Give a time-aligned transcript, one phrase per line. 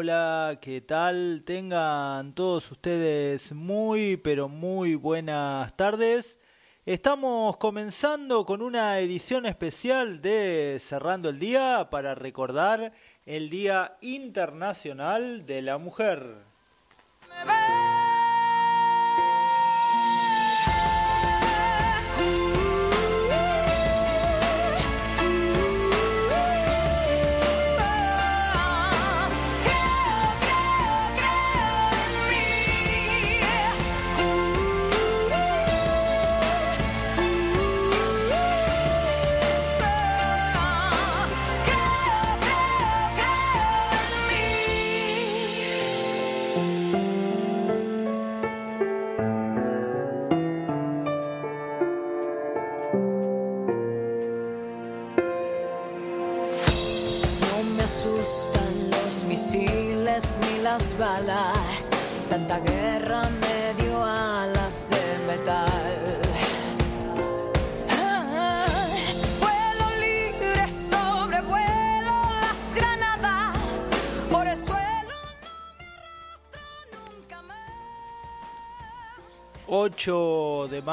[0.00, 1.42] Hola, ¿qué tal?
[1.44, 6.38] Tengan todos ustedes muy, pero muy buenas tardes.
[6.86, 12.92] Estamos comenzando con una edición especial de Cerrando el Día para recordar
[13.26, 16.47] el Día Internacional de la Mujer.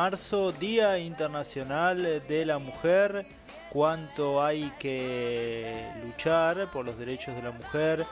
[0.09, 3.25] Marzo, Día Internacional de la Mujer.
[3.71, 8.05] Cuánto hay que luchar por los derechos de la mujer,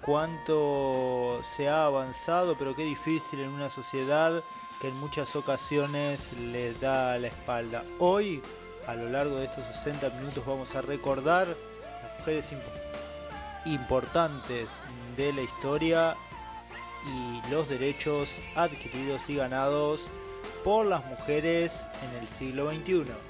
[0.00, 4.40] cuánto se ha avanzado, pero qué difícil en una sociedad
[4.80, 7.82] que en muchas ocasiones le da la espalda.
[7.98, 8.40] Hoy,
[8.86, 14.68] a lo largo de estos 60 minutos, vamos a recordar las mujeres imp- importantes
[15.16, 16.14] de la historia
[17.12, 20.02] y los derechos adquiridos y ganados
[20.64, 23.29] por las mujeres en el siglo XXI.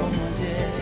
[0.00, 0.79] Como ayer.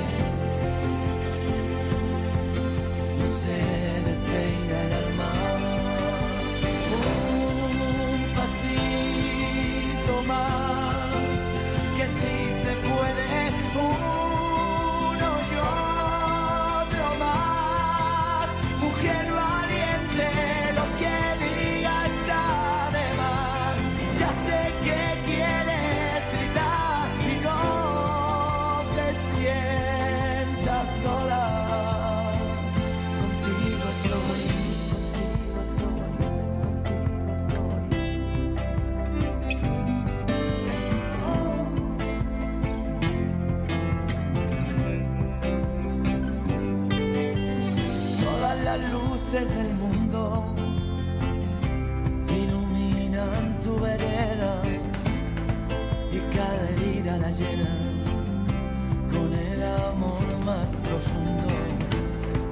[59.10, 61.48] Con el amor más profundo.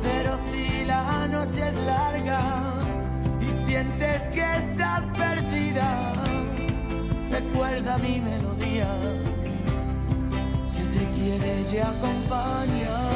[0.02, 2.40] Pero si la noche es larga
[3.40, 6.12] y sientes que estás perdida,
[7.30, 8.88] recuerda mi melodía
[10.76, 13.15] que te quiere y acompaña.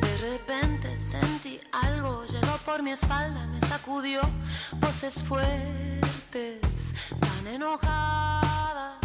[0.00, 4.22] De repente sentí algo, llegó por mi espalda, me sacudió
[4.80, 8.96] voces fuertes, tan enojadas.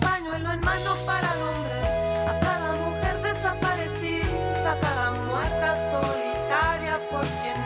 [0.00, 7.50] Pañuelo en mano para nombrar a cada mujer desaparecida, a cada muerta solitaria porque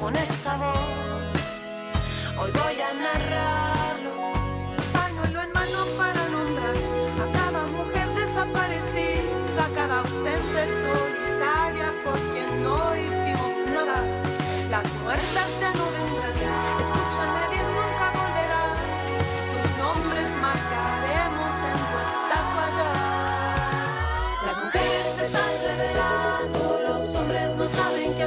[0.00, 0.74] con esta voz.
[2.40, 4.32] Hoy voy a narrarlo,
[4.92, 6.74] pañuelo en mano para nombrar
[7.22, 14.02] a cada mujer desaparecida, a cada ausente solitaria por quien no hicimos nada.
[14.72, 16.34] Las muertas ya no vendrán,
[16.82, 17.87] escúchame bien, nunca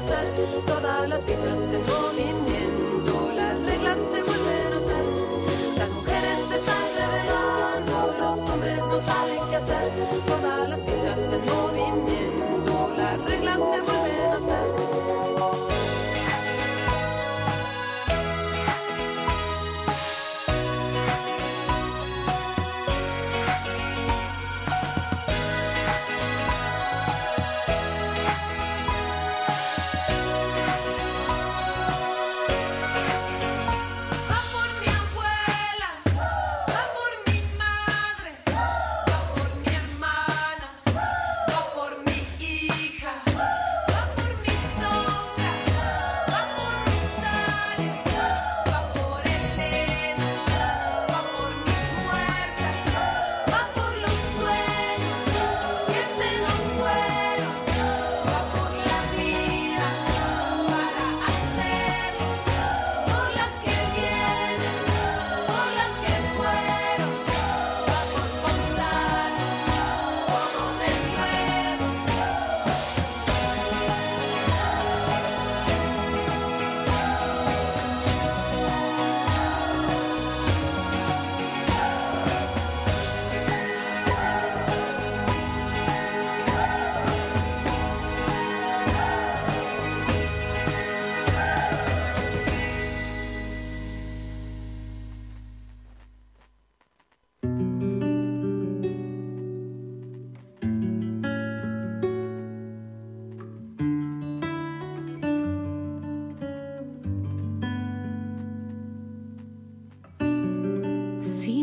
[0.02, 0.26] hacer,
[0.66, 1.26] todas las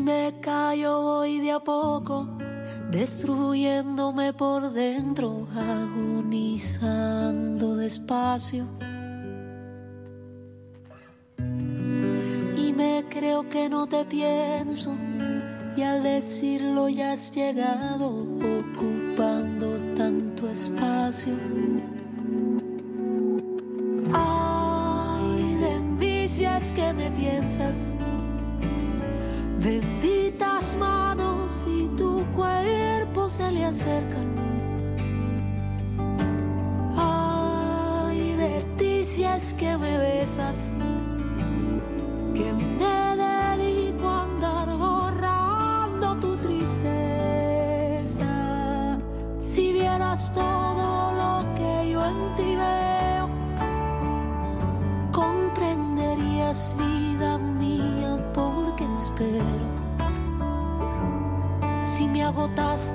[0.09, 2.27] vida yo voy de a poco
[2.91, 8.67] destruyéndome por dentro, agonizando despacio.
[12.57, 14.97] Y me creo que no te pienso,
[15.77, 21.35] y al decirlo ya has llegado, ocupando tanto espacio.
[33.69, 34.29] Acercan.
[36.97, 39.05] Ay, de ti
[39.59, 40.59] que me besas,
[42.35, 48.33] que me dedico a andar borrando tu tristeza.
[49.53, 53.29] Si vieras todo lo que yo en ti veo,
[55.13, 59.58] comprenderías vida mía porque espero.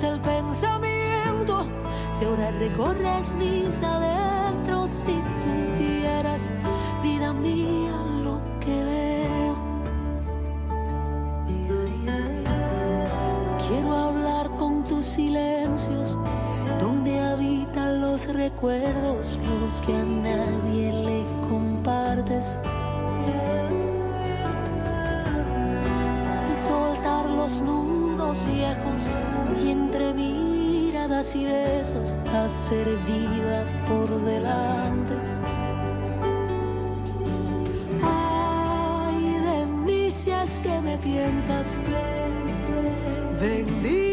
[0.04, 1.66] Agotaste el pensamiento,
[2.18, 6.42] si ahora recorres mis adentros, si tuvieras
[7.02, 7.92] vida mía
[8.22, 9.56] lo que veo.
[13.66, 16.16] Quiero hablar con tus silencios,
[16.80, 21.03] donde habitan los recuerdos, los que a nadie le
[31.22, 35.14] y besos hacer vida por delante.
[38.02, 40.12] Ay, de mí
[40.62, 41.68] que me piensas.
[43.40, 44.03] Benditas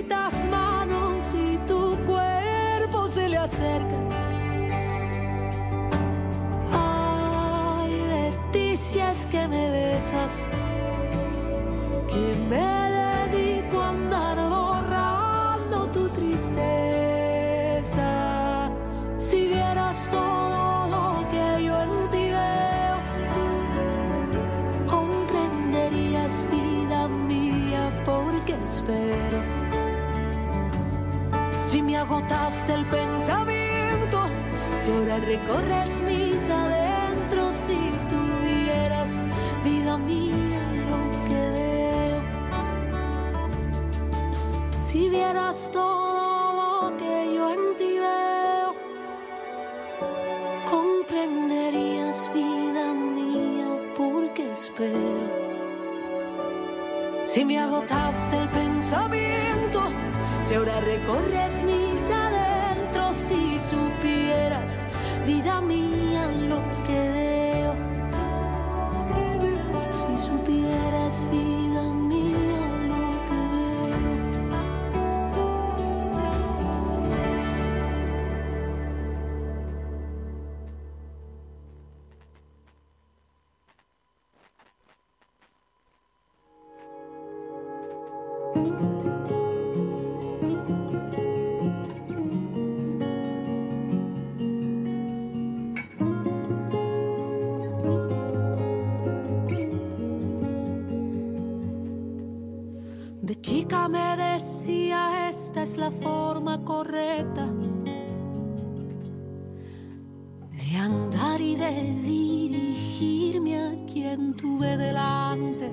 [114.15, 115.72] quien tuve delante.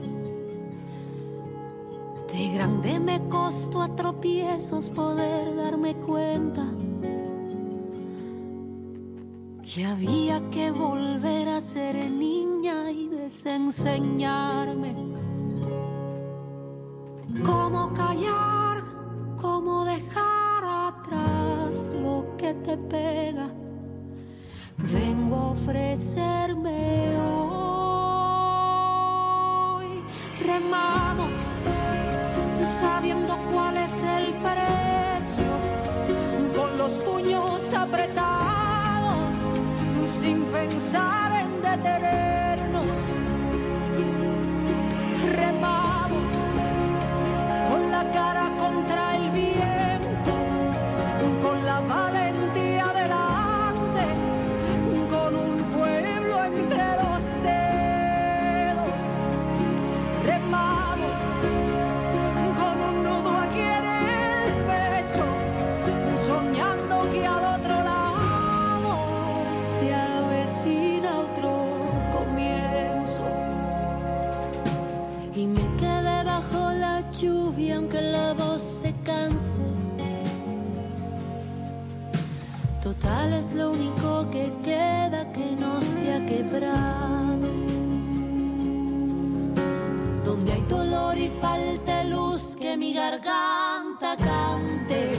[2.32, 6.64] De grande me costó a tropiezos poder darme cuenta
[9.64, 14.94] que había que volver a ser niña y desenseñarme
[17.44, 18.84] cómo callar,
[19.40, 23.48] cómo dejar atrás lo que te pega.
[24.78, 26.97] Vengo a ofrecerme
[32.98, 35.44] sabiendo cuál es el precio,
[36.52, 39.36] con los puños apretados,
[40.20, 42.47] sin pensar en detenernos.
[83.36, 87.48] Es lo único que queda que no se ha quebrado.
[90.24, 95.12] Donde hay dolor y falta luz que mi garganta cante.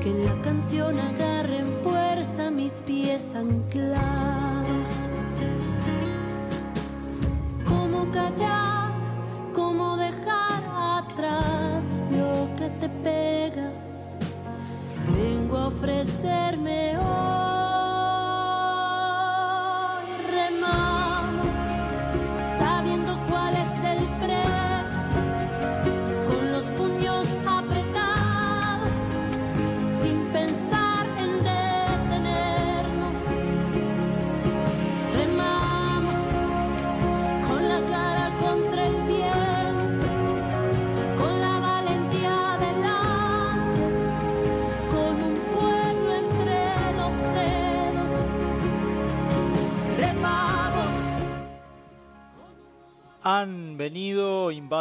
[0.00, 4.90] Que la canción agarre en fuerza mis pies anclados.
[7.64, 8.59] Cómo callar,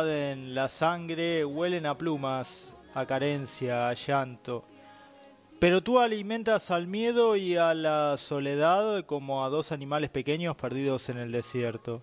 [0.06, 4.66] la sangre, huelen a plumas, a carencia, a llanto.
[5.60, 11.10] Pero tú alimentas al miedo y a la soledad como a dos animales pequeños perdidos
[11.10, 12.02] en el desierto.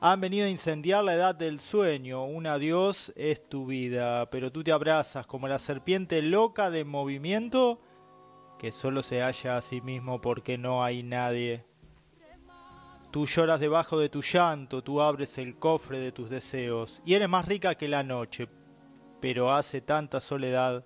[0.00, 4.62] Han venido a incendiar la edad del sueño, un adiós es tu vida, pero tú
[4.62, 7.80] te abrazas como la serpiente loca de movimiento
[8.58, 11.64] que solo se halla a sí mismo porque no hay nadie.
[13.10, 17.28] Tú lloras debajo de tu llanto, tú abres el cofre de tus deseos, y eres
[17.28, 18.48] más rica que la noche,
[19.20, 20.84] pero hace tanta soledad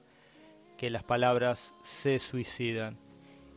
[0.77, 2.99] que las palabras se suicidan.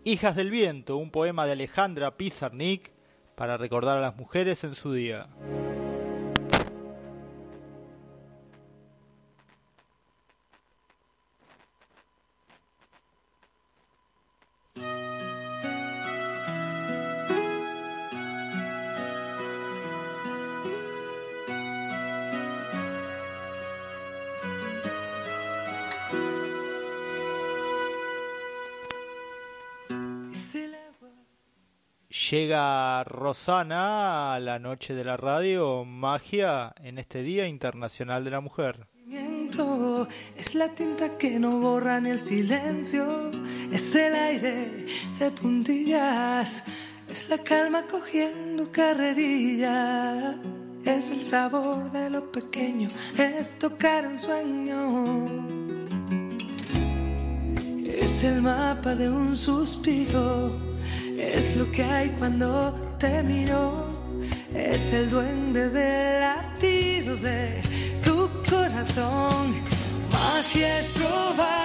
[0.04, 2.92] Hijas del viento, un poema de Alejandra Pizarnik
[3.36, 5.28] para recordar a las mujeres en su día.
[32.34, 38.42] Llega Rosana a la noche de la radio, magia en este Día Internacional de la
[38.42, 38.88] Mujer.
[40.36, 43.30] Es la tinta que no borra ni el silencio,
[43.72, 44.88] es el aire
[45.20, 46.64] de puntillas,
[47.08, 50.36] es la calma cogiendo carrerilla,
[50.86, 55.28] es el sabor de lo pequeño, es tocar un sueño,
[57.86, 60.73] es el mapa de un suspiro,
[61.32, 63.88] es lo que hay cuando te miro,
[64.54, 67.62] es el duende del latido de
[68.04, 69.54] tu corazón.
[70.12, 71.63] Magia es probar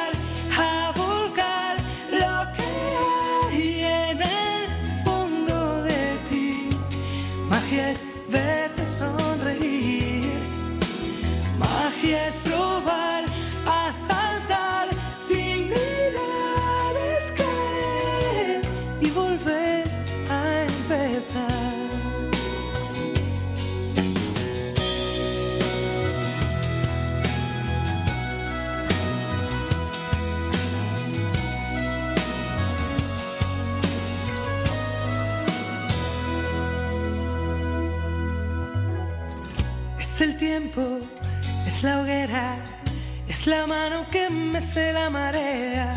[43.68, 45.94] mano que mece la marea,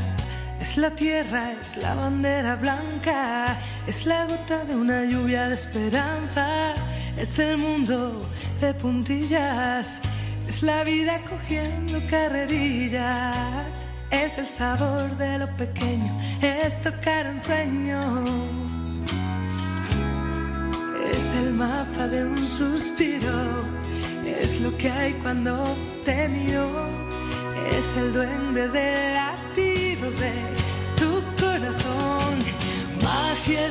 [0.60, 3.58] es la tierra, es la bandera blanca,
[3.88, 6.74] es la gota de una lluvia de esperanza,
[7.18, 8.30] es el mundo
[8.60, 10.02] de puntillas,
[10.50, 13.32] es la vida cogiendo carrerilla,
[14.10, 18.24] es el sabor de lo pequeño, es tocar un sueño.
[21.14, 23.40] Es el mapa de un suspiro,
[24.26, 27.11] es lo que hay cuando te miro,
[27.68, 30.34] es el duende del latido de
[30.98, 32.34] tu corazón.
[33.04, 33.68] Magia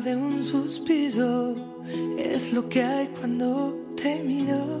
[0.00, 1.54] de un suspiro,
[2.16, 4.80] es lo que hay cuando te miro.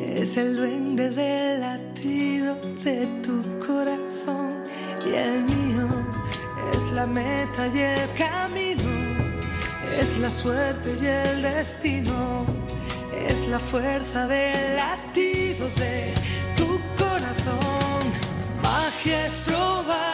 [0.00, 4.64] Es el duende del latido de tu corazón
[5.06, 5.88] y el mío.
[6.74, 8.90] Es la meta y el camino,
[10.00, 12.44] es la suerte y el destino.
[13.28, 16.12] Es la fuerza del latido de
[16.56, 18.02] tu corazón.
[18.62, 20.09] Magia es probar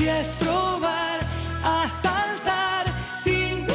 [0.00, 0.36] Es
[1.64, 2.86] a saltar
[3.24, 3.66] sin.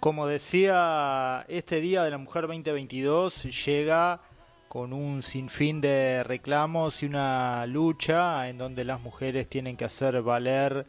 [0.00, 4.22] Como decía, este Día de la Mujer 2022 llega
[4.68, 10.22] con un sinfín de reclamos y una lucha en donde las mujeres tienen que hacer
[10.22, 10.86] valer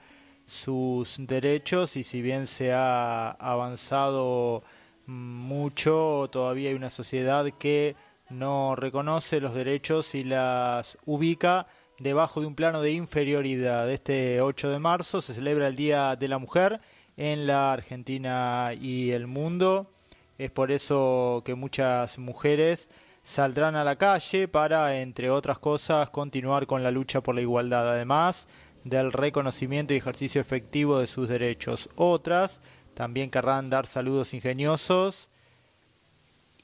[0.47, 4.63] sus derechos y si bien se ha avanzado
[5.07, 7.97] mucho, todavía hay una sociedad que
[8.31, 11.67] no reconoce los derechos y las ubica
[11.99, 13.89] debajo de un plano de inferioridad.
[13.89, 16.81] Este 8 de marzo se celebra el Día de la Mujer
[17.17, 19.91] en la Argentina y el mundo.
[20.37, 22.89] Es por eso que muchas mujeres
[23.23, 27.91] saldrán a la calle para, entre otras cosas, continuar con la lucha por la igualdad,
[27.91, 28.47] además
[28.83, 31.89] del reconocimiento y ejercicio efectivo de sus derechos.
[31.95, 32.61] Otras
[32.93, 35.30] también querrán dar saludos ingeniosos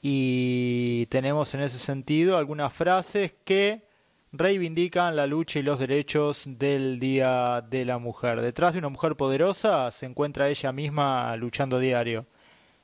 [0.00, 3.82] y tenemos en ese sentido algunas frases que
[4.32, 8.40] reivindican la lucha y los derechos del Día de la Mujer.
[8.40, 12.26] Detrás de una mujer poderosa se encuentra ella misma luchando diario.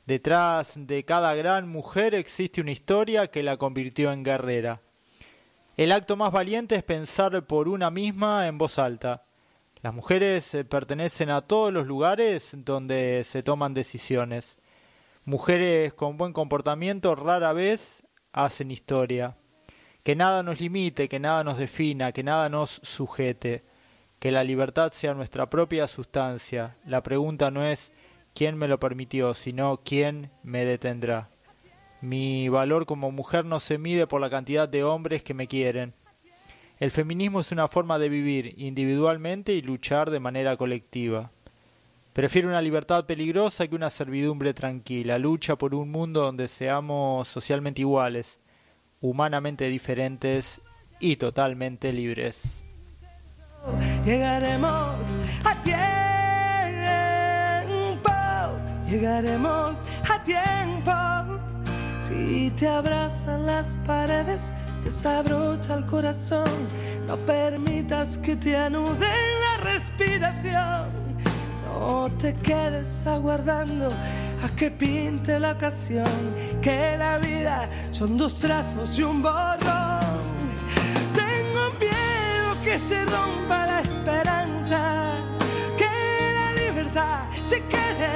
[0.07, 4.81] Detrás de cada gran mujer existe una historia que la convirtió en guerrera.
[5.77, 9.25] El acto más valiente es pensar por una misma en voz alta.
[9.83, 14.57] Las mujeres eh, pertenecen a todos los lugares donde se toman decisiones.
[15.27, 19.39] Mujeres con buen comportamiento rara vez hacen historia.
[20.03, 23.65] Que nada nos limite, que nada nos defina, que nada nos sujete.
[24.19, 26.77] Que la libertad sea nuestra propia sustancia.
[26.85, 27.95] La pregunta no es
[28.35, 31.25] quién me lo permitió, sino quién me detendrá.
[32.03, 35.95] Mi valor como mujer no se mide por la cantidad de hombres que me quieren.
[36.79, 41.33] El feminismo es una forma de vivir individualmente y luchar de manera colectiva.
[42.15, 45.19] Prefiero una libertad peligrosa que una servidumbre tranquila.
[45.19, 48.41] Lucha por un mundo donde seamos socialmente iguales,
[49.01, 50.61] humanamente diferentes
[51.01, 52.65] y totalmente libres.
[54.05, 54.95] Llegaremos
[55.45, 55.61] a
[57.91, 58.13] tiempo,
[58.89, 59.77] llegaremos
[60.09, 60.93] a tiempo.
[62.01, 64.53] Si te abrazan las paredes,
[64.85, 66.49] desabrocha el corazón.
[67.09, 71.04] No permitas que te anuden la respiración.
[71.87, 73.91] No te quedes aguardando
[74.43, 76.35] a que pinte la ocasión.
[76.63, 80.15] Que la vida son dos trazos y un borrón.
[81.13, 84.81] Tengo miedo que se rompa la esperanza.
[85.77, 85.91] Que
[86.39, 88.15] la libertad se quede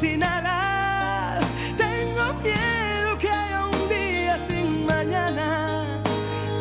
[0.00, 1.44] sin alas.
[1.76, 6.02] Tengo miedo que haya un día sin mañana.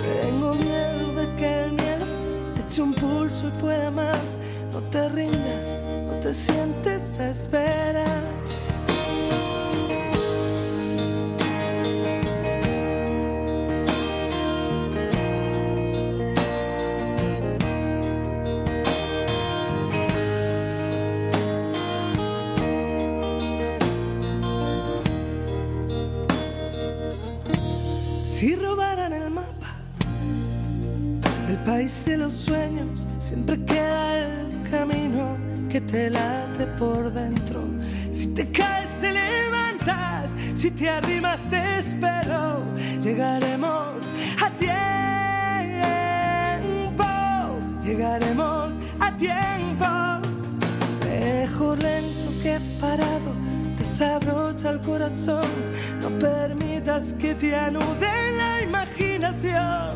[0.02, 2.06] Tengo miedo de que el miedo
[2.56, 4.40] te eche un pulso y pueda más.
[4.74, 5.69] No te rindas,
[6.30, 8.22] no te sientes a esperar.
[28.24, 29.76] Si robaran el mapa
[31.48, 34.39] del país de los sueños, siempre queda el
[35.82, 37.64] te late por dentro.
[38.12, 40.30] Si te caes, te levantas.
[40.56, 42.64] Si te arrimas, te espero.
[43.02, 44.04] Llegaremos
[44.42, 44.74] a tiempo.
[47.84, 49.86] Llegaremos a tiempo.
[51.06, 53.34] Mejor lento que parado.
[53.78, 55.46] Desabrocha el corazón.
[56.02, 59.96] No permitas que te anude la imaginación.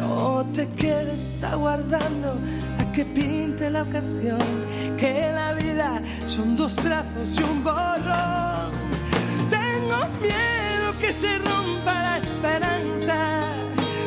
[0.00, 2.38] No te quedes aguardando
[2.78, 4.38] a que pinte la ocasión.
[4.98, 8.72] Que la vida son dos trazos y un borrón.
[9.48, 13.52] Tengo miedo que se rompa la esperanza.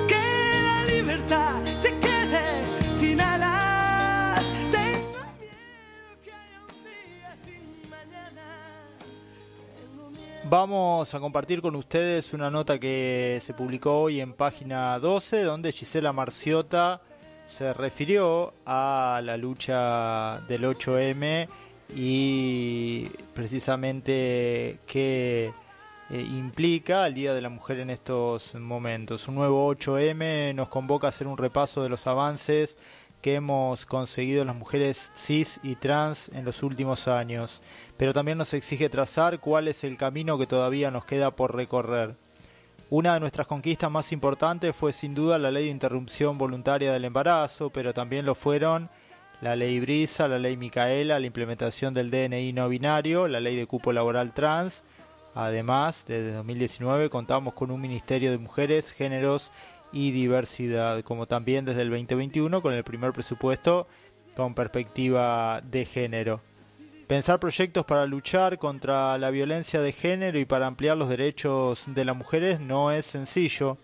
[0.06, 4.44] Que la libertad se quede sin alas.
[4.70, 8.44] Tengo miedo que haya un día sin mañana.
[10.44, 15.72] Vamos a compartir con ustedes una nota que se publicó hoy en página 12, donde
[15.72, 17.02] Gisela Marciota
[17.52, 21.50] se refirió a la lucha del 8M
[21.94, 25.52] y precisamente qué
[26.10, 29.28] eh, implica el Día de la Mujer en estos momentos.
[29.28, 32.78] Un nuevo 8M nos convoca a hacer un repaso de los avances
[33.22, 37.62] que hemos conseguido las mujeres cis y trans en los últimos años,
[37.98, 42.16] pero también nos exige trazar cuál es el camino que todavía nos queda por recorrer.
[42.92, 47.06] Una de nuestras conquistas más importantes fue sin duda la ley de interrupción voluntaria del
[47.06, 48.90] embarazo, pero también lo fueron
[49.40, 53.66] la ley Brisa, la ley Micaela, la implementación del DNI no binario, la ley de
[53.66, 54.84] cupo laboral trans.
[55.36, 59.54] Además, desde 2019 contamos con un Ministerio de Mujeres, Géneros
[59.94, 63.88] y diversidad, como también desde el 2021 con el primer presupuesto
[64.36, 66.42] con perspectiva de género.
[67.12, 72.06] Pensar proyectos para luchar contra la violencia de género y para ampliar los derechos de
[72.06, 73.78] las mujeres no es sencillo.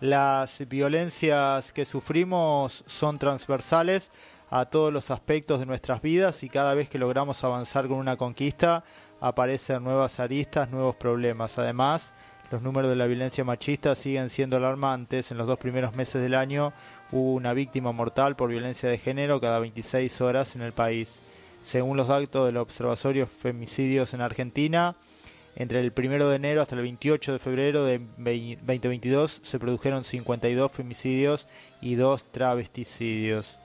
[0.00, 4.10] Las violencias que sufrimos son transversales
[4.48, 8.16] a todos los aspectos de nuestras vidas y cada vez que logramos avanzar con una
[8.16, 8.82] conquista
[9.20, 11.58] aparecen nuevas aristas, nuevos problemas.
[11.58, 12.14] Además,
[12.50, 15.30] los números de la violencia machista siguen siendo alarmantes.
[15.30, 16.72] En los dos primeros meses del año
[17.12, 21.20] hubo una víctima mortal por violencia de género cada 26 horas en el país.
[21.64, 24.94] Según los datos del Observatorio Femicidios en Argentina,
[25.56, 30.70] entre el 1 de enero hasta el 28 de febrero de 2022 se produjeron 52
[30.70, 31.46] femicidios
[31.80, 33.58] y 2 travesticidios.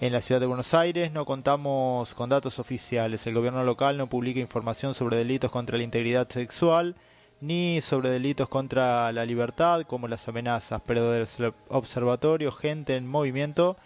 [0.00, 3.26] En la ciudad de Buenos Aires no contamos con datos oficiales.
[3.26, 6.96] El gobierno local no publica información sobre delitos contra la integridad sexual
[7.42, 11.26] ni sobre delitos contra la libertad como las amenazas, pero del
[11.68, 13.76] observatorio Gente en Movimiento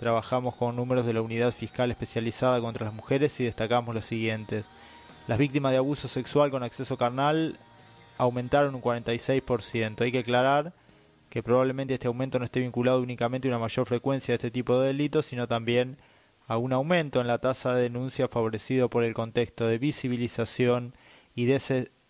[0.00, 4.64] trabajamos con números de la Unidad Fiscal Especializada contra las Mujeres y destacamos los siguientes.
[5.26, 7.58] Las víctimas de abuso sexual con acceso carnal
[8.16, 10.00] aumentaron un 46%.
[10.00, 10.72] Hay que aclarar
[11.28, 14.80] que probablemente este aumento no esté vinculado únicamente a una mayor frecuencia de este tipo
[14.80, 15.98] de delitos, sino también
[16.48, 20.94] a un aumento en la tasa de denuncia favorecido por el contexto de visibilización
[21.34, 21.44] y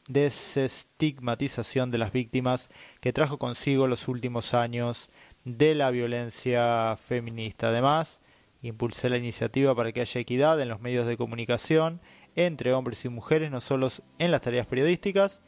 [0.07, 5.11] desestigmatización de las víctimas que trajo consigo los últimos años
[5.45, 7.69] de la violencia feminista.
[7.69, 8.21] Además,
[8.63, 12.01] impulsé la iniciativa para que haya equidad en los medios de comunicación
[12.37, 15.41] entre hombres y mujeres, no solo en las tareas periodísticas,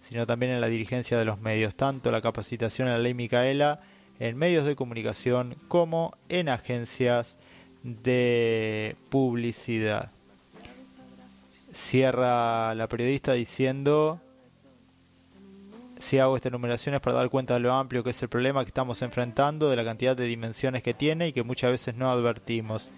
[0.00, 3.80] sino también en la dirigencia de los medios, tanto la capacitación en la ley Micaela
[4.20, 7.36] en medios de comunicación como en agencias
[7.82, 10.10] de publicidad.
[11.72, 14.20] Cierra la periodista diciendo,
[15.98, 18.64] si hago esta enumeración es para dar cuenta de lo amplio que es el problema
[18.64, 22.10] que estamos enfrentando, de la cantidad de dimensiones que tiene y que muchas veces no
[22.10, 22.90] advertimos,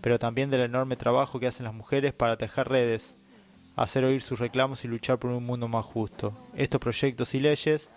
[0.00, 3.16] pero también del enorme trabajo que hacen las mujeres para tejer redes
[3.76, 6.34] hacer oír sus reclamos y luchar por un mundo más justo.
[6.54, 7.90] Estos proyectos y leyes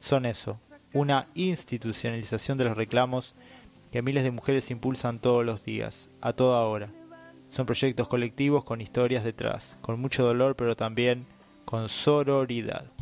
[0.00, 0.60] son eso,
[0.92, 3.34] una institucionalización de los reclamos
[3.90, 6.88] que miles de mujeres impulsan todos los días, a toda hora.
[7.48, 11.26] Son proyectos colectivos con historias detrás, con mucho dolor pero también
[11.64, 12.93] con sororidad.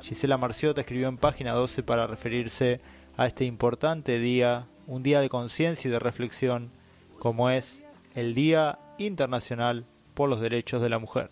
[0.00, 2.80] Gisela Marciota escribió en página 12 para referirse
[3.16, 6.70] a este importante día, un día de conciencia y de reflexión,
[7.18, 11.30] como es el Día Internacional por los Derechos de la Mujer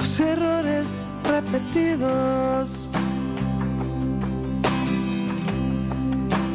[0.00, 0.86] los errores
[1.24, 2.88] repetidos.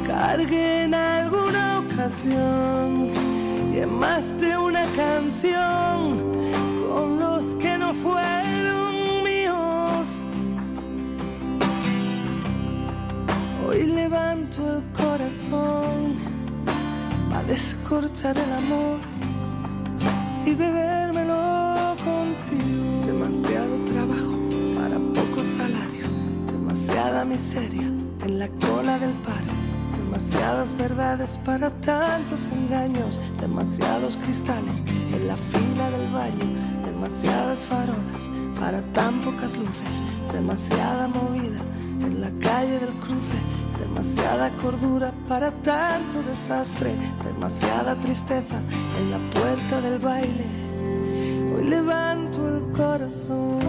[0.08, 3.12] Cargué en alguna ocasión
[3.72, 6.00] y en más de una canción
[6.90, 8.35] con los que no fueron
[13.68, 16.18] Hoy levanto el corazón
[17.34, 19.00] a descorchar el amor
[20.46, 23.06] y bebérmelo contigo.
[23.08, 24.38] Demasiado trabajo
[24.80, 26.06] para poco salario,
[26.46, 27.88] demasiada miseria
[28.26, 29.54] en la cola del paro,
[29.98, 36.46] demasiadas verdades para tantos engaños, demasiados cristales en la fila del baño,
[36.86, 41.62] demasiadas farolas para tan pocas luces, demasiada movida
[42.06, 43.38] en la calle del cruce,
[43.80, 48.62] demasiada cordura para tanto desastre, demasiada tristeza
[49.00, 50.66] en la puerta del baile
[51.56, 53.60] Hoy levanto el corazón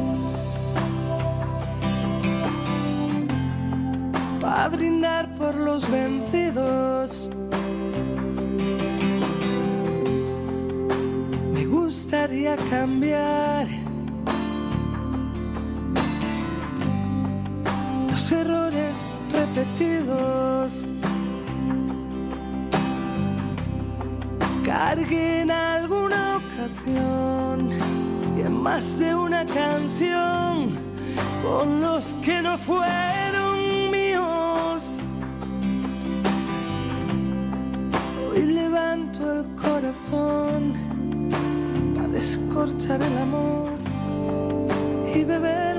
[4.40, 7.30] para brindar por los vencidos.
[11.52, 13.85] Me gustaría cambiar
[19.76, 20.88] vestidos
[24.64, 27.70] carguen en alguna ocasión
[28.36, 30.70] y en más de una canción
[31.42, 34.98] con los que no fueron míos.
[38.30, 40.74] Hoy levanto el corazón
[41.94, 43.72] para descorchar el amor
[45.14, 45.75] y beber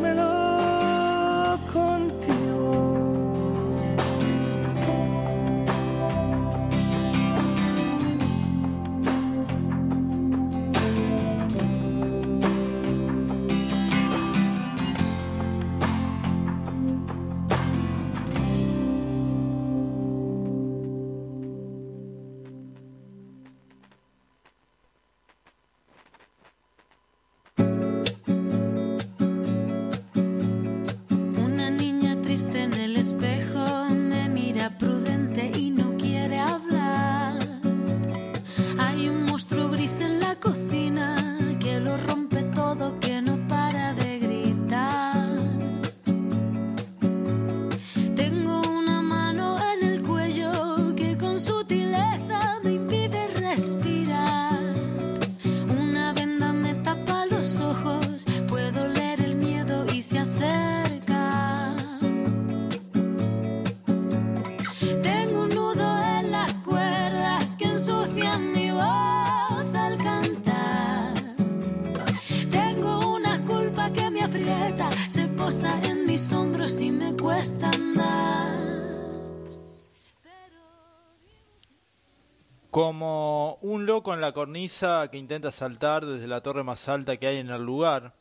[84.06, 87.66] En la cornisa que intenta saltar desde la torre más alta que hay en el
[87.66, 88.14] lugar,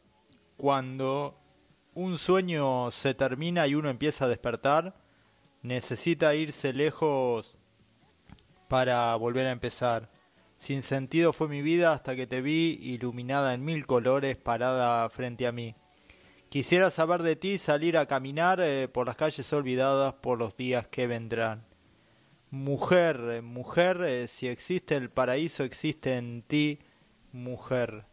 [0.57, 1.39] cuando
[1.95, 4.97] un sueño se termina y uno empieza a despertar,
[5.61, 7.59] necesita irse lejos
[8.69, 10.11] para volver a empezar.
[10.59, 15.47] Sin sentido fue mi vida hasta que te vi iluminada en mil colores parada frente
[15.47, 15.75] a mí.
[16.49, 20.89] Quisiera saber de ti salir a caminar eh, por las calles olvidadas por los días
[20.89, 21.67] que vendrán.
[22.57, 26.79] Mujer, mujer, eh, si existe el paraíso, existe en ti,
[27.31, 28.07] mujer.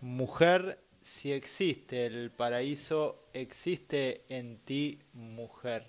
[0.00, 5.88] Mujer, si existe el paraíso, existe en ti, mujer.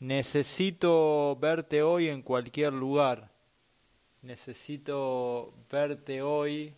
[0.00, 3.30] Necesito verte hoy en cualquier lugar.
[4.20, 6.74] Necesito verte hoy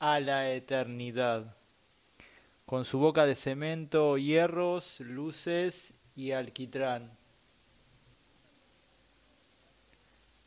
[0.00, 1.61] a la eternidad
[2.72, 7.18] con su boca de cemento, hierros, luces y alquitrán.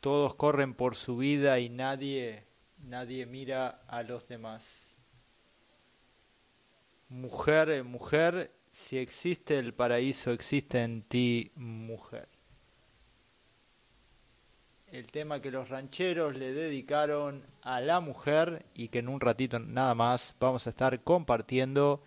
[0.00, 2.42] Todos corren por su vida y nadie,
[2.78, 4.96] nadie mira a los demás.
[7.08, 12.28] Mujer, mujer, si existe el paraíso, existe en ti, mujer.
[14.88, 19.60] El tema que los rancheros le dedicaron a la mujer y que en un ratito
[19.60, 22.02] nada más vamos a estar compartiendo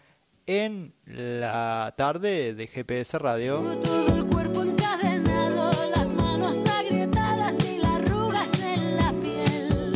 [0.49, 3.59] en la tarde de GPS Radio.
[3.59, 9.93] Todo el cuerpo encadenado, las manos agrietadas, mil arrugas en la piel.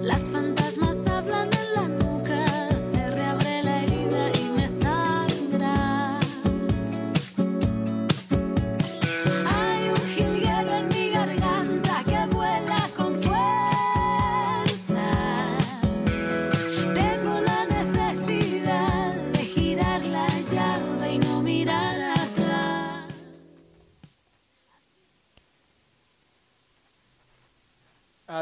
[0.00, 0.28] Las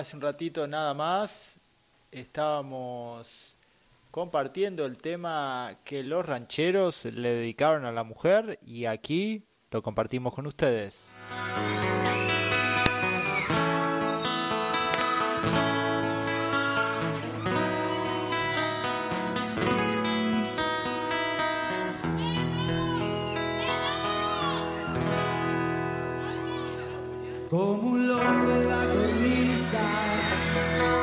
[0.02, 1.60] Hace un ratito nada más
[2.10, 3.56] estábamos
[4.10, 10.34] compartiendo el tema que los rancheros le dedicaron a la mujer y aquí lo compartimos
[10.34, 11.06] con ustedes.
[27.48, 29.21] como un loco en la
[29.52, 31.01] cornisa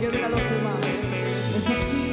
[0.00, 0.86] que ver a los demás.
[1.58, 2.09] Es así.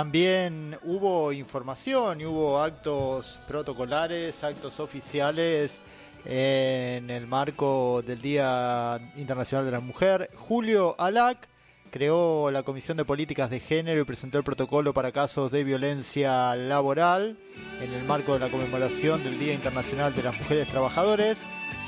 [0.00, 5.76] También hubo información y hubo actos protocolares, actos oficiales
[6.24, 10.30] en el marco del Día Internacional de la Mujer.
[10.34, 11.46] Julio Alac
[11.90, 16.56] creó la Comisión de Políticas de Género y presentó el protocolo para casos de violencia
[16.56, 17.38] laboral
[17.82, 21.36] en el marco de la conmemoración del Día Internacional de las Mujeres Trabajadoras.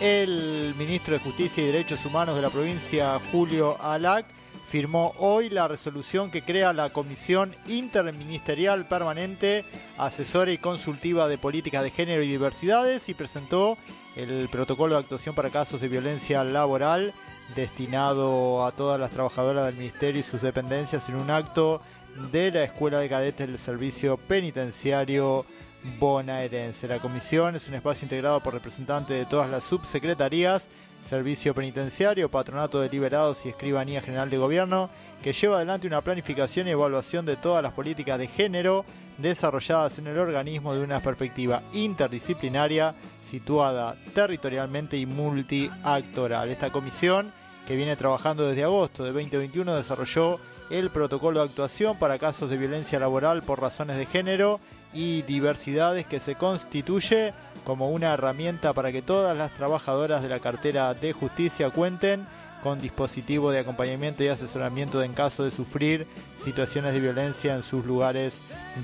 [0.03, 4.27] El ministro de Justicia y Derechos Humanos de la provincia, Julio Alac,
[4.73, 9.67] firmó hoy la resolución que crea la Comisión Interministerial Permanente
[9.99, 13.77] Asesora y Consultiva de Políticas de Género y Diversidades y presentó
[14.17, 17.13] el protocolo de actuación para casos de violencia laboral
[17.55, 21.83] destinado a todas las trabajadoras del Ministerio y sus dependencias en un acto
[22.33, 25.45] de la Escuela de Cadetes del Servicio Penitenciario
[25.99, 26.89] bonaerense.
[26.89, 30.67] La comisión es un espacio integrado por representantes de todas las subsecretarías
[31.09, 34.91] Servicio Penitenciario, Patronato de Liberados y Escribanía General de Gobierno,
[35.23, 38.85] que lleva adelante una planificación y evaluación de todas las políticas de género
[39.19, 42.95] desarrolladas en el organismo de una perspectiva interdisciplinaria,
[43.29, 46.51] situada territorialmente y multiactoral.
[46.51, 47.33] Esta comisión,
[47.67, 50.39] que viene trabajando desde agosto de 2021, desarrolló
[50.71, 54.59] el protocolo de actuación para casos de violencia laboral por razones de género
[54.95, 57.33] y diversidades que se constituye
[57.65, 62.27] como una herramienta para que todas las trabajadoras de la cartera de justicia cuenten
[62.63, 66.07] con dispositivo de acompañamiento y asesoramiento en caso de sufrir
[66.45, 68.39] situaciones de violencia en sus lugares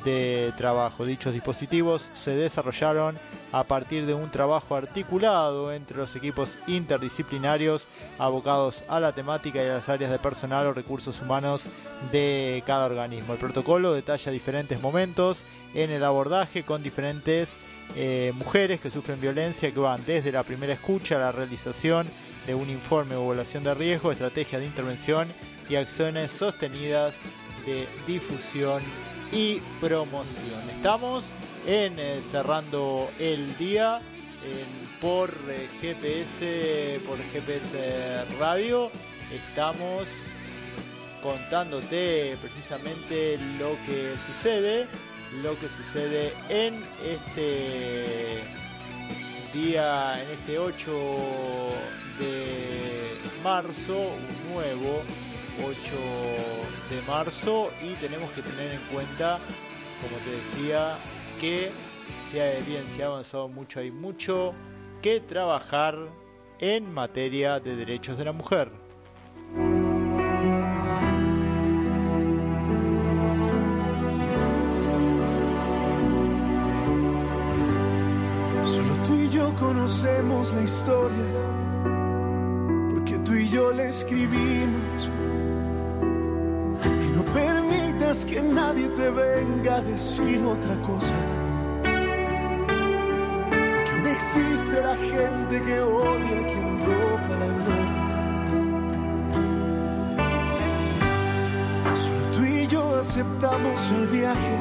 [0.04, 1.04] de trabajo.
[1.04, 3.18] Dichos dispositivos se desarrollaron
[3.52, 7.86] a partir de un trabajo articulado entre los equipos interdisciplinarios
[8.18, 11.62] abocados a la temática y a las áreas de personal o recursos humanos
[12.10, 13.34] de cada organismo.
[13.34, 15.38] El protocolo detalla diferentes momentos
[15.72, 17.48] en el abordaje con diferentes
[17.96, 22.06] eh, mujeres que sufren violencia que van desde la primera escucha a la realización
[22.46, 25.28] de un informe o evaluación de riesgo, estrategia de intervención
[25.68, 27.16] y acciones sostenidas
[27.66, 28.82] de difusión
[29.32, 30.70] y promoción.
[30.70, 31.24] Estamos
[31.66, 34.00] en eh, cerrando el día
[35.00, 38.90] por eh, GPS por GPS Radio.
[39.32, 40.08] Estamos
[41.22, 44.86] contándote precisamente lo que sucede
[45.42, 48.42] lo que sucede en este
[49.52, 50.90] día, en este 8
[52.18, 53.10] de
[53.42, 55.02] marzo, un nuevo
[55.64, 55.74] 8
[56.90, 59.38] de marzo y tenemos que tener en cuenta,
[60.00, 60.96] como te decía,
[61.40, 61.70] que
[62.36, 64.54] ha, bien se ha avanzado mucho, hay mucho
[65.02, 65.96] que trabajar
[66.58, 68.70] en materia de derechos de la mujer.
[79.98, 81.24] Conocemos la historia,
[82.90, 85.10] porque tú y yo la escribimos.
[86.84, 91.14] Y no permitas que nadie te venga a decir otra cosa.
[93.74, 98.04] Porque no existe la gente que odia a quien toca la gloria.
[101.94, 104.58] Solo tú y yo aceptamos el viaje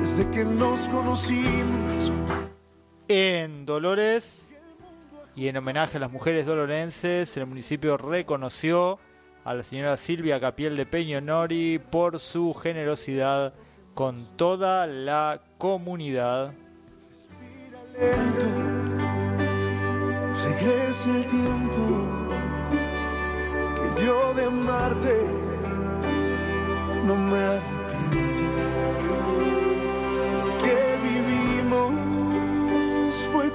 [0.00, 2.10] desde que nos conocimos
[3.08, 4.50] en Dolores
[5.34, 8.98] y en homenaje a las mujeres dolorenses, el municipio reconoció
[9.44, 13.54] a la señora Silvia Capiel de Peño Nori por su generosidad
[13.94, 16.52] con toda la comunidad.
[20.44, 21.82] regresa el tiempo
[23.76, 25.22] que yo de amarte
[27.04, 27.75] no me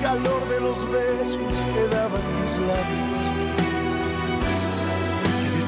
[0.00, 3.18] calor de los besos que daban mis labios.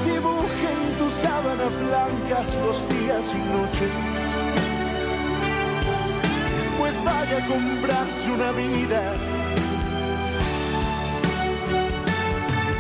[0.05, 3.91] Dibujen tus sábanas blancas los días y noches.
[6.59, 9.15] Después vaya a comprarse una vida.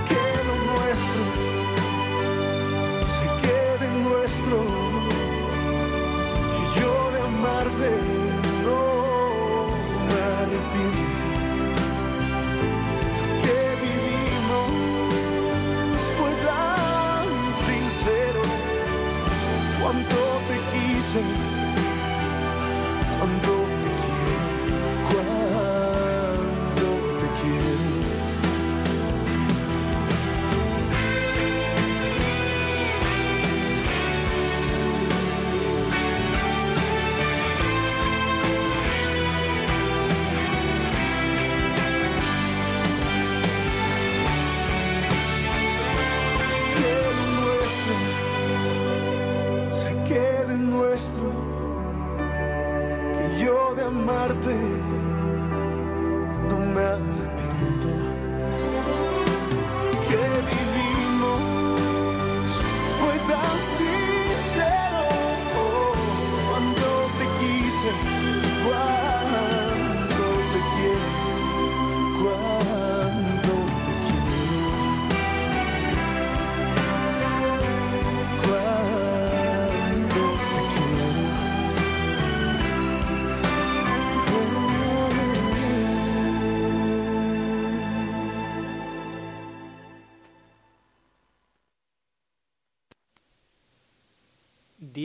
[0.09, 1.23] Que lo nuestro
[3.13, 4.57] se quede nuestro.
[6.61, 8.20] Y yo de amarte
[19.91, 20.17] cuánto
[20.47, 21.21] te quise,
[23.19, 23.70] cuánto te quiero,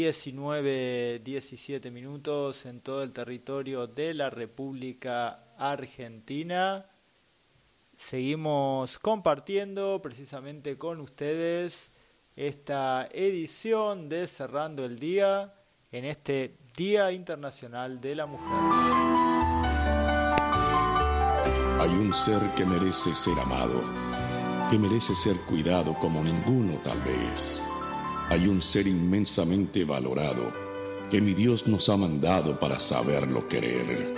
[0.05, 6.85] 19, 17 minutos en todo el territorio de la República Argentina.
[7.95, 11.91] Seguimos compartiendo precisamente con ustedes
[12.35, 15.55] esta edición de Cerrando el Día
[15.91, 18.45] en este Día Internacional de la Mujer.
[21.79, 23.81] Hay un ser que merece ser amado,
[24.69, 27.65] que merece ser cuidado como ninguno tal vez
[28.29, 30.51] hay un ser inmensamente valorado
[31.11, 34.15] que mi Dios nos ha mandado para saberlo querer.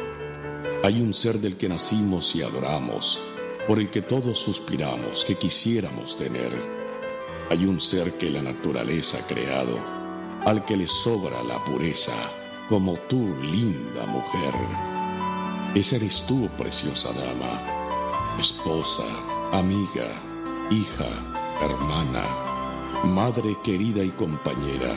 [0.83, 3.19] Hay un ser del que nacimos y adoramos,
[3.67, 6.51] por el que todos suspiramos, que quisiéramos tener.
[7.49, 9.77] Hay un ser que la naturaleza ha creado,
[10.45, 12.13] al que le sobra la pureza,
[12.69, 14.53] como tú, linda mujer.
[15.75, 19.03] Esa eres tú, preciosa dama, esposa,
[19.51, 20.07] amiga,
[20.71, 21.09] hija,
[21.61, 22.46] hermana
[23.05, 24.93] madre querida y compañera,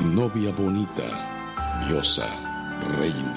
[0.00, 2.26] novia bonita, diosa,
[2.98, 3.36] reina.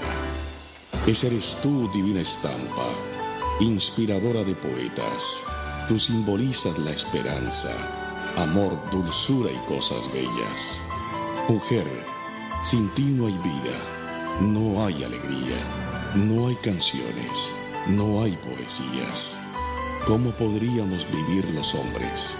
[1.05, 2.85] Esa eres tú, divina estampa,
[3.59, 5.43] inspiradora de poetas.
[5.87, 7.71] Tú simbolizas la esperanza,
[8.37, 10.81] amor, dulzura y cosas bellas.
[11.49, 11.87] Mujer,
[12.63, 13.75] sin ti no hay vida,
[14.41, 15.57] no hay alegría,
[16.15, 17.55] no hay canciones,
[17.87, 19.37] no hay poesías.
[20.05, 22.37] ¿Cómo podríamos vivir los hombres?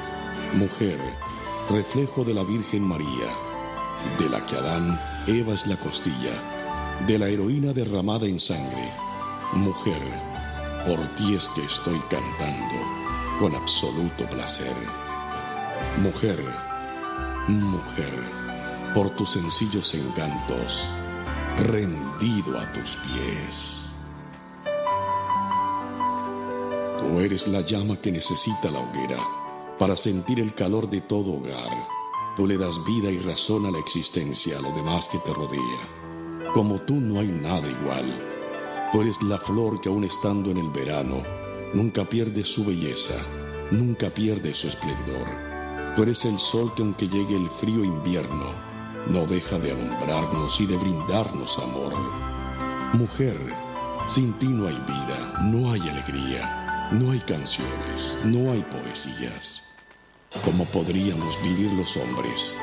[0.54, 1.00] Mujer,
[1.72, 3.28] reflejo de la Virgen María,
[4.20, 6.32] de la que Adán, Eva es la costilla,
[7.08, 8.92] de la heroína derramada en sangre.
[9.54, 10.02] Mujer,
[10.86, 12.76] por ti es que estoy cantando
[13.40, 14.76] con absoluto placer.
[16.02, 16.44] Mujer,
[17.48, 18.14] mujer,
[18.94, 20.90] por tus sencillos encantos,
[21.60, 23.94] rendido a tus pies.
[27.00, 29.41] Tú eres la llama que necesita la hoguera
[29.82, 31.88] para sentir el calor de todo hogar.
[32.38, 36.52] Tú le das vida y razón a la existencia, a lo demás que te rodea.
[36.54, 38.06] Como tú no hay nada igual.
[38.94, 41.24] Tú eres la flor que aún estando en el verano,
[41.74, 43.16] nunca pierde su belleza,
[43.72, 45.96] nunca pierde su esplendor.
[45.96, 48.54] Tú eres el sol que aunque llegue el frío invierno,
[49.08, 51.94] no deja de alumbrarnos y de brindarnos amor.
[52.94, 53.36] Mujer,
[54.06, 59.71] sin ti no hay vida, no hay alegría, no hay canciones, no hay poesías.
[60.40, 62.56] ¿Cómo podríamos vivir los hombres?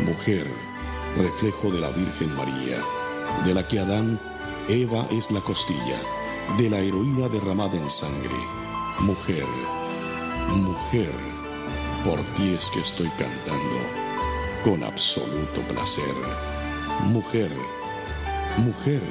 [0.00, 0.46] Mujer,
[1.16, 2.82] reflejo de la Virgen María,
[3.44, 4.18] de la que Adán,
[4.68, 6.00] Eva es la costilla,
[6.56, 8.34] de la heroína derramada en sangre.
[9.00, 9.46] Mujer,
[10.56, 11.12] mujer,
[12.02, 13.78] por ti es que estoy cantando
[14.64, 16.14] con absoluto placer.
[17.12, 17.52] Mujer,
[18.56, 19.02] mujer,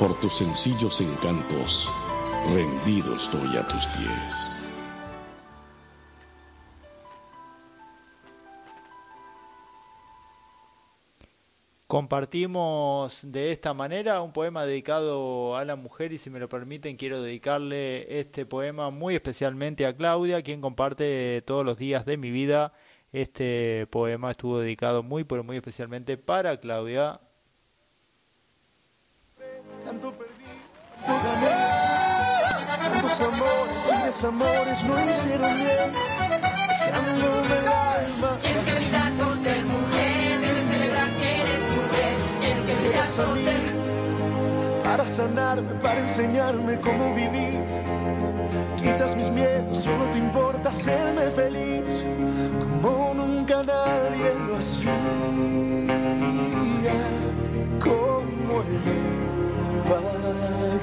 [0.00, 1.88] por tus sencillos encantos,
[2.52, 4.57] rendido estoy a tus pies.
[11.88, 16.98] Compartimos de esta manera un poema dedicado a la mujer y si me lo permiten
[16.98, 22.30] quiero dedicarle este poema muy especialmente a Claudia, quien comparte todos los días de mi
[22.30, 22.74] vida.
[23.10, 27.20] Este poema estuvo dedicado muy pero muy especialmente para Claudia.
[29.82, 30.44] Tanto perdí,
[31.06, 35.92] tanto gané, tantos amores y desamores no hicieron bien,
[36.84, 38.36] dejándome el alma.
[38.42, 39.97] Tienes que brindar por ser mujer,
[43.18, 43.60] por ser
[44.84, 47.60] para sanarme, para enseñarme cómo vivir.
[48.82, 52.04] Quitas mis miedos, solo te importa hacerme feliz,
[52.60, 54.94] como nunca nadie lo hacía.
[57.80, 58.98] ¿Cómo he de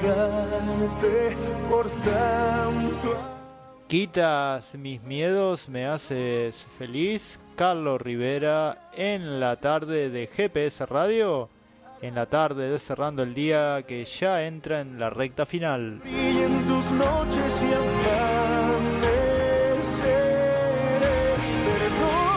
[0.06, 1.36] pagarte
[1.68, 3.18] por tanto?
[3.88, 7.40] Quitas mis miedos, me haces feliz.
[7.56, 11.48] Carlos Rivera en la tarde de GPS Radio,
[12.02, 16.02] en la tarde de cerrando el día que ya entra en la recta final.
[16.04, 19.06] Y en tus noches y amaneceres,
[21.64, 22.36] perdón.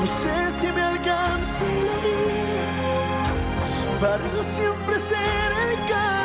[0.00, 2.38] No sé si me alcanza la vida
[4.00, 6.17] para siempre ser el calor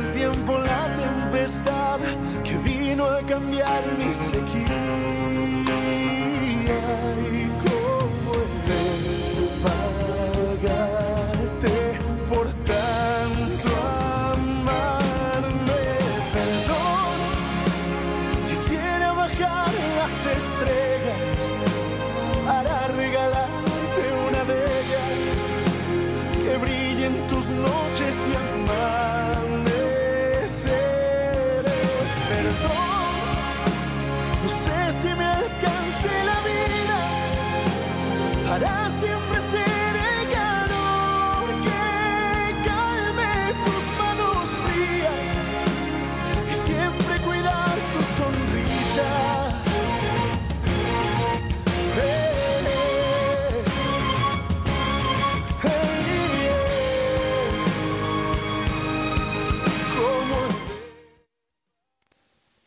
[0.00, 2.00] el tiempo, la tempestad
[2.44, 5.39] que vino a cambiar mi sequía.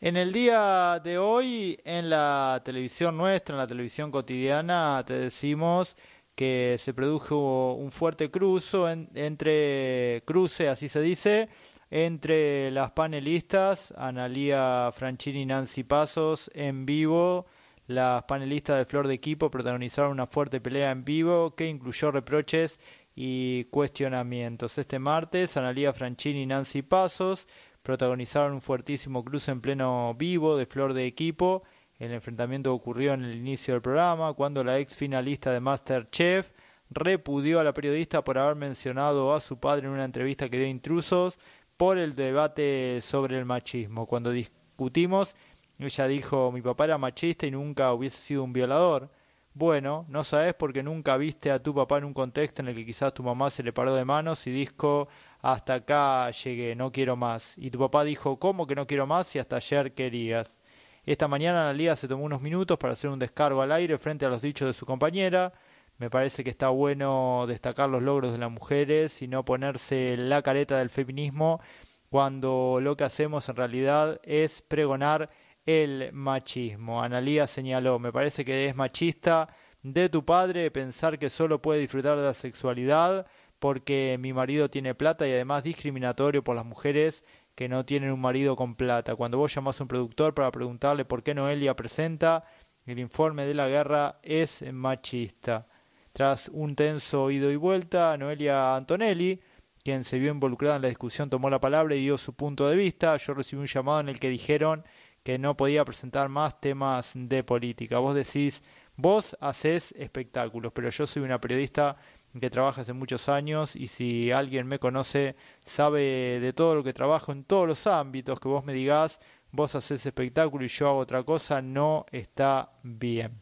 [0.04, 5.96] En el día de hoy, en la televisión nuestra, en la televisión cotidiana, te decimos
[6.34, 11.48] que se produjo un fuerte cruzo entre cruce, así se dice,
[11.90, 17.46] entre las panelistas Analía Franchini y Nancy Pasos en vivo.
[17.86, 22.78] Las panelistas de Flor de Equipo protagonizaron una fuerte pelea en vivo que incluyó reproches
[23.16, 24.76] y cuestionamientos.
[24.76, 27.48] Este martes, Analía Franchini y Nancy Pasos
[27.84, 31.64] protagonizaron un fuertísimo cruce en pleno vivo de flor de equipo.
[31.98, 36.52] El enfrentamiento ocurrió en el inicio del programa cuando la ex finalista de Masterchef
[36.88, 40.66] repudió a la periodista por haber mencionado a su padre en una entrevista que dio
[40.66, 41.38] intrusos
[41.76, 44.06] por el debate sobre el machismo.
[44.06, 45.36] Cuando discutimos,
[45.78, 49.10] ella dijo, mi papá era machista y nunca hubiese sido un violador.
[49.52, 52.86] Bueno, no sabes porque nunca viste a tu papá en un contexto en el que
[52.86, 55.08] quizás tu mamá se le paró de manos y dijo,
[55.44, 57.52] hasta acá llegué, no quiero más.
[57.58, 59.36] Y tu papá dijo, ¿cómo que no quiero más?
[59.36, 60.58] Y hasta ayer querías.
[61.04, 64.24] Esta mañana la liga se tomó unos minutos para hacer un descargo al aire frente
[64.24, 65.52] a los dichos de su compañera.
[65.98, 70.40] Me parece que está bueno destacar los logros de las mujeres y no ponerse la
[70.40, 71.60] careta del feminismo
[72.08, 75.28] cuando lo que hacemos en realidad es pregonar
[75.66, 77.02] el machismo.
[77.02, 79.50] Analía señaló, me parece que es machista
[79.82, 83.26] de tu padre pensar que solo puede disfrutar de la sexualidad
[83.64, 88.20] porque mi marido tiene plata y además discriminatorio por las mujeres que no tienen un
[88.20, 89.16] marido con plata.
[89.16, 92.44] Cuando vos llamás a un productor para preguntarle por qué Noelia presenta
[92.84, 95.66] el informe de la guerra es machista.
[96.12, 99.40] Tras un tenso ido y vuelta, Noelia Antonelli,
[99.82, 102.76] quien se vio involucrada en la discusión, tomó la palabra y dio su punto de
[102.76, 103.16] vista.
[103.16, 104.84] Yo recibí un llamado en el que dijeron
[105.22, 107.98] que no podía presentar más temas de política.
[107.98, 108.62] Vos decís,
[108.94, 111.96] vos haces espectáculos, pero yo soy una periodista
[112.40, 116.92] que trabaja hace muchos años y si alguien me conoce sabe de todo lo que
[116.92, 119.20] trabajo en todos los ámbitos que vos me digas,
[119.52, 123.40] vos haces espectáculo y yo hago otra cosa, no está bien.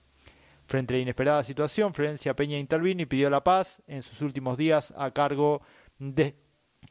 [0.66, 4.56] Frente a la inesperada situación, Florencia Peña intervino y pidió la paz en sus últimos
[4.56, 5.62] días a cargo
[5.98, 6.36] de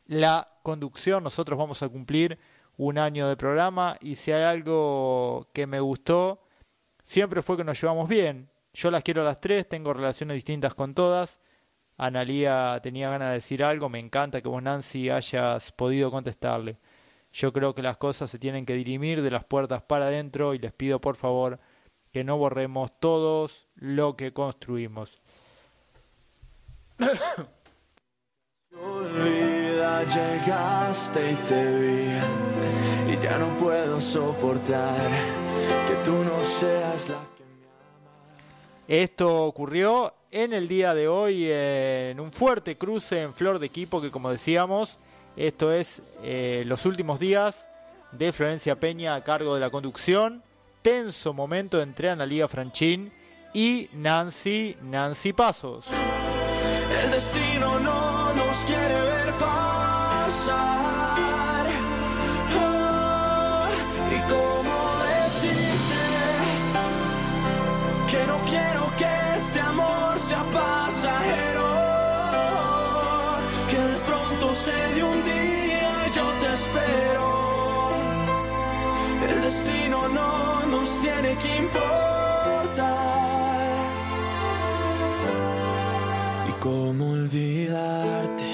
[0.07, 1.23] la conducción.
[1.23, 2.37] Nosotros vamos a cumplir
[2.77, 6.43] un año de programa y si hay algo que me gustó,
[7.03, 8.49] siempre fue que nos llevamos bien.
[8.73, 11.39] Yo las quiero a las tres, tengo relaciones distintas con todas
[12.01, 16.79] Analía tenía ganas de decir algo, me encanta que vos Nancy hayas podido contestarle.
[17.31, 20.57] Yo creo que las cosas se tienen que dirimir de las puertas para adentro y
[20.57, 21.59] les pido por favor
[22.11, 25.21] que no borremos todos lo que construimos.
[28.83, 35.11] Olvida, llegaste y te vi y ya no puedo soportar
[35.85, 38.09] que tú no seas la que me ama.
[38.87, 44.01] Esto ocurrió en el día de hoy en un fuerte cruce en Flor de Equipo
[44.01, 44.99] que como decíamos,
[45.35, 47.67] esto es eh, los últimos días
[48.11, 50.43] de Florencia Peña a cargo de la conducción.
[50.81, 53.11] Tenso momento entre Analia Franchín
[53.53, 55.87] y Nancy, Nancy Pasos.
[57.03, 61.00] El destino no nos quiere ver pasar.
[81.01, 82.91] Tiene que importar.
[86.49, 88.51] ¿Y cómo olvidarte?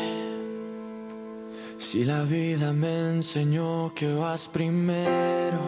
[1.77, 5.61] Si la vida me enseñó que vas primero,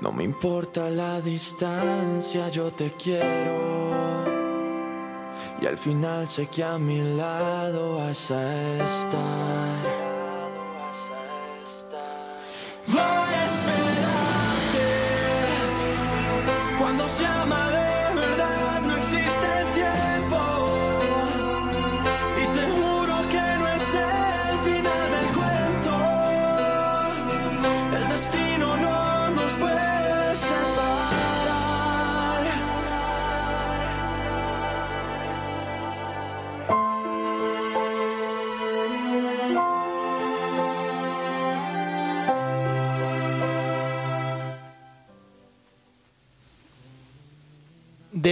[0.00, 3.74] no me importa la distancia, yo te quiero.
[5.62, 10.04] Y al final sé que a mi lado vas a estar.
[12.92, 13.23] Voy
[17.16, 17.83] Cuando se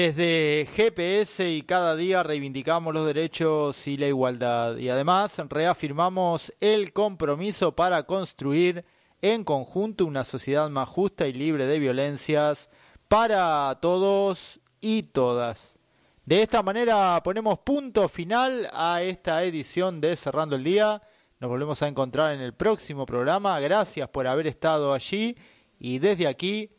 [0.02, 6.92] Desde GPS y cada día reivindicamos los derechos y la igualdad y además reafirmamos el
[6.92, 8.84] compromiso para construir
[9.20, 12.68] en conjunto una sociedad más justa y libre de violencias
[13.06, 15.78] para todos y todas.
[16.24, 21.00] De esta manera ponemos punto final a esta edición de Cerrando el Día
[21.38, 23.60] Nos volvemos a encontrar en el próximo programa.
[23.60, 25.36] Gracias por haber estado allí
[25.78, 26.70] y desde aquí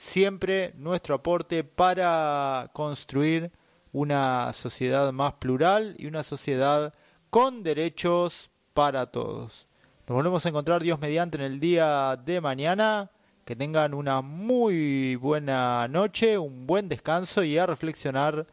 [0.00, 3.52] siempre nuestro aporte para construir
[3.92, 6.94] una sociedad más plural y una sociedad
[7.28, 9.68] con derechos para todos.
[10.06, 13.10] Nos volvemos a encontrar Dios mediante en el día de mañana.
[13.44, 18.46] Que tengan una muy buena noche, un buen descanso y a reflexionar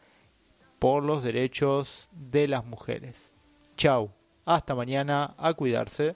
[0.80, 3.32] por los derechos de las mujeres.
[3.78, 4.12] Chau,
[4.44, 6.16] hasta mañana, a cuidarse.